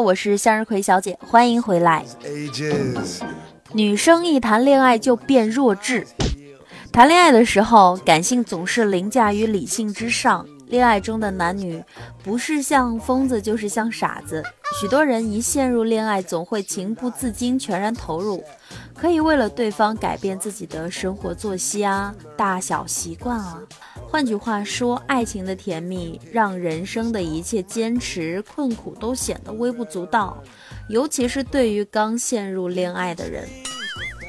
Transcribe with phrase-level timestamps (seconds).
[0.00, 2.04] 我是向日葵小姐，欢迎回来。
[3.72, 6.06] 女生一谈恋爱就变弱智，
[6.92, 10.46] 谈恋爱的时候感性总是凌驾于理性之上。
[10.68, 11.80] 恋爱中的男女
[12.24, 14.42] 不是像疯子就是像傻子，
[14.80, 18.42] 许多人一陷入恋爱总会情不自禁全然投入，
[18.92, 23.60] 可以为了对方改变自己的生活作息啊、大小习惯啊。
[24.16, 30.42] 换句话说，爱情的甜蜜让人生的一切坚持困苦都显得微不足道，
[30.88, 33.46] 尤其是对于刚陷入恋爱的人。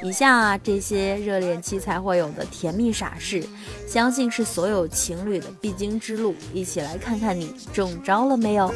[0.04, 3.42] 以下这些热恋期才会有的甜蜜傻事，
[3.88, 6.36] 相信是所有情侣的必经之路。
[6.54, 8.70] 一起来看看你中招了没有？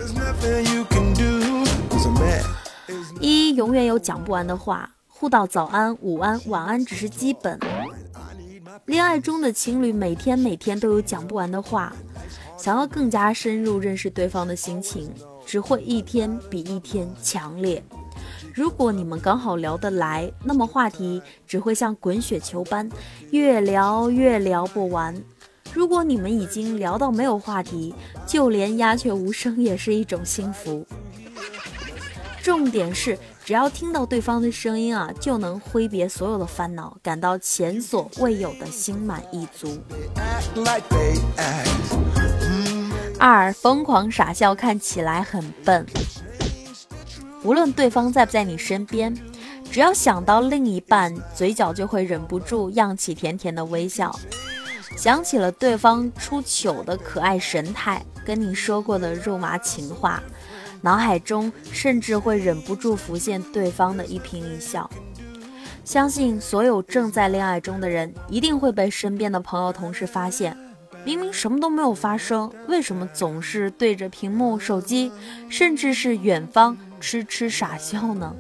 [3.20, 7.60] 一，永远有讲不完的话，互道早安、午安、晚安只是基本。
[8.86, 11.94] 恋爱中的情侣每天每天都有讲不完的话，
[12.58, 15.12] 想要更加深入认识对方的心情，
[15.46, 17.84] 只会一天比一天强烈。
[18.54, 22.90] 如果你们刚好聊得来，那么话题只会像滚雪球般
[23.32, 25.16] 越聊越聊不完。
[25.74, 30.86] 如果你们已经聊到没有话题，就连鸦雀无声也是一种幸福。
[32.44, 39.80] 重点是，只要听到对方的声音啊，就能挥别所有的烦恼，感到前所未有的心满意足。
[43.20, 45.86] 二，疯狂傻笑看起来很笨。
[47.44, 49.16] 无论对方在不在你身边，
[49.72, 54.12] 只要想到另一半，嘴角就会忍不住漾起甜甜的微笑。
[54.98, 60.22] 想起了对方出糗的可爱神态，跟你说过的肉麻情话，
[60.82, 64.90] 脑海中甚至会忍不住浮现对方的一颦一笑。
[65.84, 70.56] 相信所有正在恋爱中的人，一定会被身边的朋友、同事发现，
[71.04, 75.12] 明明什么都没有发生，为什么总是对着屏幕、手机，
[75.50, 76.78] 甚至是远方？
[77.00, 78.36] 痴痴傻笑呢？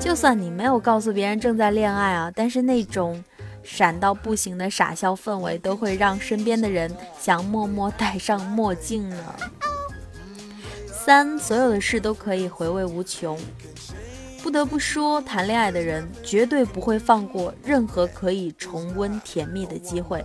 [0.00, 3.22] 就算你没有告诉别人正在恋爱啊，但是那种
[3.62, 9.16] 闪到不行的傻笑氛围，都会让身边的人想默默戴上墨镜呢。
[11.04, 13.38] 三，所有的事都可以回味无穷。
[14.42, 20.24] 不得不说，谈恋爱的人绝对不会放过任何可以重温甜蜜的机会。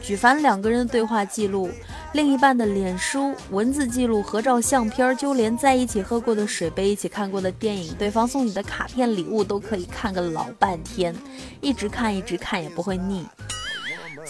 [0.00, 1.70] 举凡两个人的对话记录。
[2.12, 11.14] 另一半的脸书文字记录、合照、相片，就连在一起喝过的水杯、一起看过的电影、对方送你的卡片、礼物，都可以看个老半天，
[11.60, 13.26] 一直看，一直看也不会腻。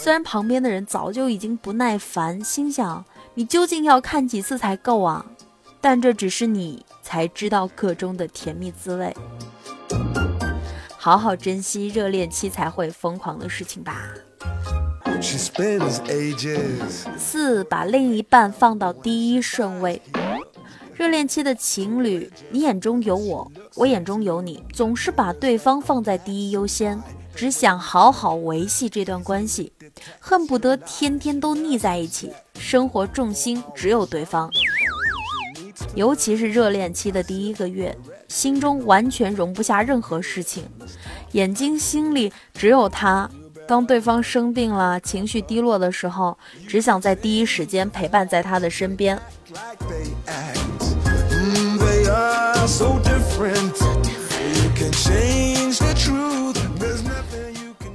[0.04, 5.24] 虽然旁边的人早就已经不耐烦，心想你究竟要看几次才够啊？
[5.80, 9.16] 但这只是你才知道个中的甜蜜滋味。
[10.98, 14.10] 好好珍惜热恋期才会疯狂的事情吧。
[17.16, 20.02] 四，把另一半放到第一顺位。
[20.94, 27.02] 热恋期的情侣，你眼中有我，我眼中有你，总是把对方放在第一优先，
[27.34, 29.72] 只想好好维系这段关系，
[30.18, 34.50] 恨不得天天都腻在一起，生活重心只有对方。
[35.94, 37.96] 尤其是热恋期的第一个月，
[38.28, 40.64] 心中完全容不下任何事情，
[41.32, 43.30] 眼睛心里只有他。
[43.66, 46.36] 当对方生病了、情绪低落的时候，
[46.68, 49.18] 只想在第一时间陪伴在他的身边。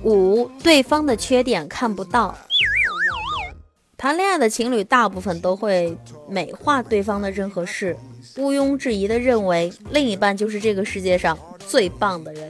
[0.03, 2.37] 五，对方的缺点看不到。
[3.97, 5.97] 谈恋爱的情侣大部分都会
[6.29, 7.97] 美化对方的任何事，
[8.37, 11.37] 毋庸置疑的认为另一半就是这个世界上
[11.67, 12.49] 最棒的人。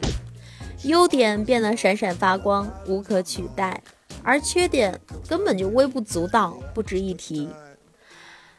[0.83, 3.81] 优点变得闪闪发光，无可取代，
[4.21, 7.49] 而缺点根本就微不足道，不值一提。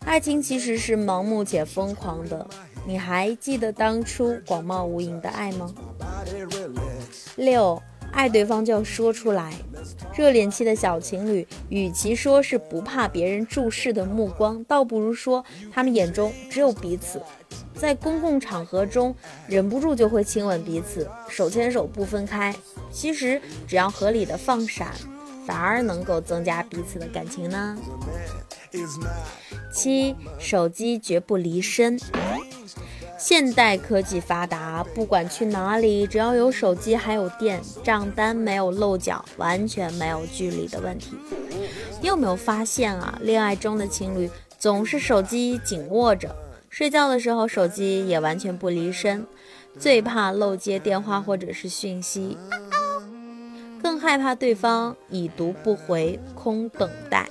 [0.00, 2.46] 爱情其实是盲目且疯狂的，
[2.86, 5.72] 你还记得当初广袤无垠的爱吗？
[7.36, 7.80] 六，
[8.12, 9.52] 爱对方就要说出来。
[10.14, 17.22] 热恋期的小情侣，与其说是不怕别人注视的目光，倒不如说他们眼中只有彼此。
[17.74, 19.14] 在公共场合中，
[19.46, 22.54] 忍不住就会亲吻彼此，手牵手不分开。
[22.90, 24.88] 其实只要合理的放闪，
[25.46, 27.78] 反而能够增加彼此的感情呢。
[29.72, 31.98] 七，手机绝不离身。
[33.20, 41.14] 现代科技发达，不管去哪里，只要有手机还有电，账单没有漏缴，完全没有距离的问题。
[42.00, 43.18] 你有没有发现啊？
[43.20, 46.34] 恋爱中的情侣总是手机紧握着。
[46.70, 49.26] 睡觉的时候，手机也完全不离身，
[49.78, 52.38] 最怕漏接电话或者是讯息，
[53.82, 57.28] 更害怕对方已读不回，空等待。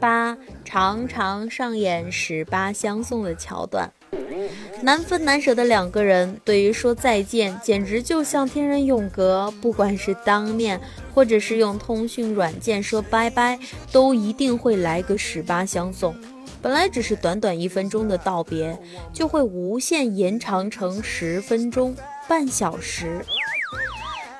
[0.00, 3.92] 八，常常上演十八相送的桥段。
[4.82, 9.52] 难分难舍的两个人，对于说再见，简直就像天人永隔。
[9.60, 10.80] 不管是当面，
[11.14, 13.58] 或者是用通讯软件说拜拜，
[13.90, 16.14] 都一定会来个十八相送。
[16.62, 18.78] 本来只是短短一分钟的道别，
[19.12, 21.96] 就会无限延长成十分钟、
[22.28, 23.24] 半小时。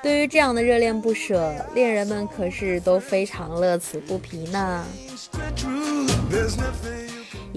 [0.03, 4.85] 对于这样的热恋不舍，恋人们可是都非常乐此不疲呢。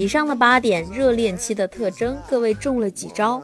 [0.00, 3.43] 以上的八点热恋期的特征，各位中了几招？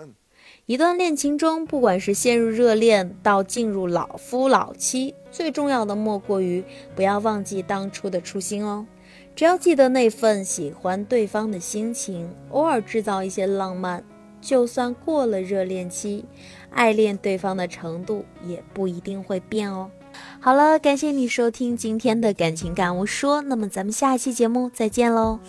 [0.64, 6.64] 一段恋情中，不管是陷入热恋到进入老夫老妻，最重要的莫过于
[6.94, 8.86] 不要忘记当初的初心哦。
[9.34, 14.02] 只要记得那份喜欢对方的心情，偶尔制造一些浪漫，
[14.40, 16.24] 就算过了热恋期，
[16.70, 19.90] 爱恋对方的程度也不一定会变哦。
[20.38, 25.40] 好了，感谢你收听今天的感情感悟说，那么咱们下一期节目再见喽。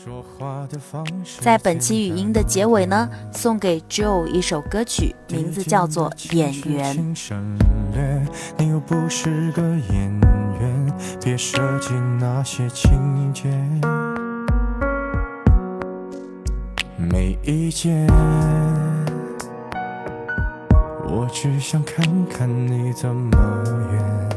[1.39, 7.15] 在本期语音的结尾呢，送给 Joe 一首歌曲，名字叫做《演员》。
[8.57, 10.19] 你又不是个演
[10.59, 10.93] 员，
[11.23, 13.47] 别设计那些情节，
[16.97, 18.07] 没意见。
[21.09, 24.36] 我只想看看你怎么演。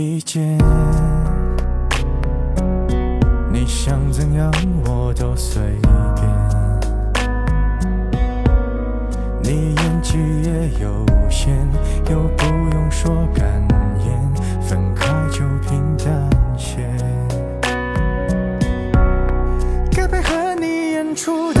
[0.00, 0.56] 意见。
[3.52, 4.50] 你想怎样
[4.86, 6.26] 我都随便，
[9.42, 11.54] 你演技也有限，
[12.10, 13.44] 又不用说感
[14.04, 16.88] 言，分开就平淡些。
[19.90, 21.60] 该配合你演出的